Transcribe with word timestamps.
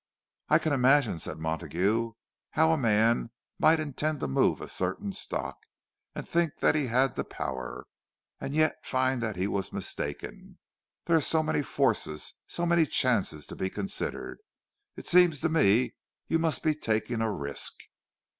"I 0.49 0.57
can 0.57 0.73
imagine," 0.73 1.19
said 1.19 1.37
Montague, 1.37 2.13
"how 2.49 2.71
a 2.71 2.75
man 2.75 3.29
might 3.59 3.79
intend 3.79 4.19
to 4.21 4.27
move 4.27 4.59
a 4.59 4.67
certain 4.67 5.11
stock, 5.11 5.59
and 6.15 6.27
think 6.27 6.57
that 6.57 6.73
he 6.73 6.87
had 6.87 7.15
the 7.15 7.23
power, 7.23 7.85
and 8.39 8.55
yet 8.55 8.83
find 8.83 9.21
that 9.21 9.35
he 9.35 9.45
was 9.47 9.71
mistaken. 9.71 10.57
There 11.05 11.17
are 11.17 11.21
so 11.21 11.43
many 11.43 11.61
forces, 11.61 12.33
so 12.47 12.65
many 12.65 12.87
chances 12.87 13.45
to 13.45 13.55
be 13.55 13.69
considered—it 13.69 15.05
seems 15.05 15.39
to 15.41 15.49
me 15.49 15.93
you 16.27 16.39
must 16.39 16.63
be 16.63 16.73
taking 16.73 17.21
a 17.21 17.31
risk." 17.31 17.75